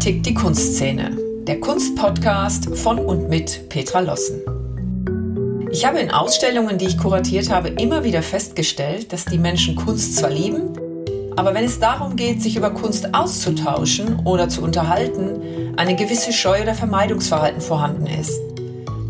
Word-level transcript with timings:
tickt 0.00 0.26
die 0.26 0.34
Kunstszene? 0.34 1.16
Der 1.46 1.60
Kunstpodcast 1.60 2.76
von 2.78 2.98
und 2.98 3.28
mit 3.28 3.68
Petra 3.68 4.00
Lossen. 4.00 4.40
Ich 5.70 5.86
habe 5.86 6.00
in 6.00 6.10
Ausstellungen, 6.10 6.78
die 6.78 6.86
ich 6.86 6.98
kuratiert 6.98 7.50
habe, 7.50 7.68
immer 7.68 8.02
wieder 8.02 8.22
festgestellt, 8.22 9.12
dass 9.12 9.24
die 9.26 9.38
Menschen 9.38 9.76
Kunst 9.76 10.16
zwar 10.16 10.30
lieben, 10.30 10.70
aber 11.36 11.54
wenn 11.54 11.64
es 11.64 11.78
darum 11.78 12.16
geht, 12.16 12.42
sich 12.42 12.56
über 12.56 12.70
Kunst 12.70 13.14
auszutauschen 13.14 14.20
oder 14.24 14.48
zu 14.48 14.62
unterhalten, 14.62 15.74
eine 15.76 15.96
gewisse 15.96 16.32
Scheu 16.32 16.62
oder 16.62 16.74
Vermeidungsverhalten 16.74 17.60
vorhanden 17.60 18.06
ist. 18.06 18.38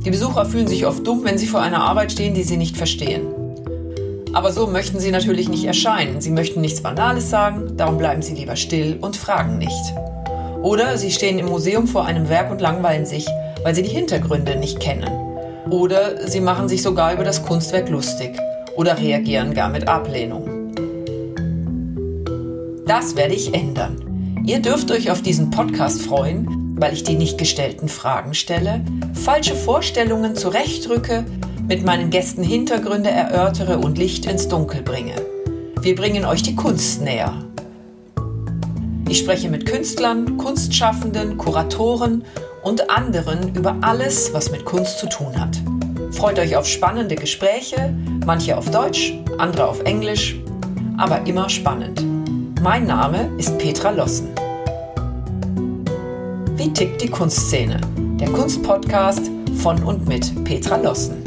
Die 0.05 0.11
Besucher 0.11 0.46
fühlen 0.46 0.68
sich 0.68 0.87
oft 0.87 1.07
dumm, 1.07 1.25
wenn 1.25 1.39
sie 1.39 1.46
vor 1.46 1.61
einer 1.61 1.82
Arbeit 1.82 2.12
stehen, 2.12 2.34
die 2.34 2.43
sie 2.43 2.57
nicht 2.57 2.76
verstehen. 2.76 3.26
Aber 4.32 4.53
so 4.53 4.67
möchten 4.67 5.00
sie 5.00 5.11
natürlich 5.11 5.48
nicht 5.48 5.64
erscheinen. 5.64 6.21
Sie 6.21 6.31
möchten 6.31 6.61
nichts 6.61 6.81
Banales 6.81 7.31
sagen, 7.31 7.76
darum 7.76 7.98
bleiben 7.98 8.23
sie 8.23 8.34
lieber 8.34 8.57
still 8.57 8.98
und 9.00 9.17
fragen 9.17 9.59
nicht. 9.59 9.95
Oder 10.63 10.99
sie 10.99 11.11
stehen 11.11 11.39
im 11.39 11.46
Museum 11.46 11.87
vor 11.87 12.05
einem 12.05 12.29
Werk 12.29 12.50
und 12.50 12.61
langweilen 12.61 13.07
sich, 13.07 13.27
weil 13.63 13.75
sie 13.75 13.82
die 13.82 13.89
Hintergründe 13.89 14.57
nicht 14.57 14.79
kennen. 14.81 15.11
Oder 15.71 16.29
sie 16.29 16.41
machen 16.41 16.68
sich 16.68 16.82
sogar 16.82 17.14
über 17.14 17.25
das 17.25 17.43
Kunstwerk 17.43 17.89
lustig 17.89 18.37
oder 18.77 18.99
reagieren 18.99 19.54
gar 19.54 19.68
mit 19.68 19.89
Ablehnung. 19.89 20.75
Das 22.87 23.17
werde 23.17 23.35
ich 23.35 23.54
ändern. 23.54 24.43
Ihr 24.45 24.61
dürft 24.61 24.91
euch 24.91 25.11
auf 25.11 25.23
diesen 25.23 25.51
Podcast 25.51 26.03
freuen, 26.03 26.77
weil 26.77 26.93
ich 26.93 27.04
die 27.04 27.15
nicht 27.15 27.39
gestellten 27.39 27.89
Fragen 27.89 28.35
stelle, 28.35 28.81
falsche 29.15 29.54
Vorstellungen 29.54 30.35
zurechtrücke, 30.35 31.25
mit 31.68 31.85
meinen 31.85 32.11
Gästen 32.11 32.42
Hintergründe 32.42 33.11
erörtere 33.11 33.79
und 33.79 33.97
Licht 33.97 34.27
ins 34.27 34.49
Dunkel 34.49 34.83
bringe. 34.83 35.15
Wir 35.83 35.95
bringen 35.95 36.25
euch 36.25 36.43
die 36.43 36.56
Kunst 36.56 37.01
näher. 37.01 37.33
Ich 39.11 39.19
spreche 39.19 39.50
mit 39.50 39.66
Künstlern, 39.66 40.36
Kunstschaffenden, 40.36 41.36
Kuratoren 41.36 42.25
und 42.62 42.91
anderen 42.91 43.56
über 43.56 43.77
alles, 43.80 44.33
was 44.33 44.53
mit 44.53 44.64
Kunst 44.64 45.00
zu 45.00 45.08
tun 45.08 45.36
hat. 45.36 45.61
Freut 46.12 46.39
euch 46.39 46.55
auf 46.55 46.64
spannende 46.64 47.16
Gespräche, 47.16 47.92
manche 48.25 48.56
auf 48.56 48.70
Deutsch, 48.70 49.19
andere 49.36 49.66
auf 49.66 49.81
Englisch, 49.83 50.38
aber 50.97 51.27
immer 51.27 51.48
spannend. 51.48 52.06
Mein 52.62 52.86
Name 52.86 53.28
ist 53.36 53.58
Petra 53.58 53.91
Lossen. 53.91 54.28
Wie 56.55 56.72
tickt 56.72 57.03
die 57.03 57.11
Kunstszene? 57.11 57.81
Der 58.20 58.31
Kunstpodcast 58.31 59.28
von 59.56 59.83
und 59.83 60.06
mit 60.06 60.44
Petra 60.44 60.77
Lossen. 60.77 61.20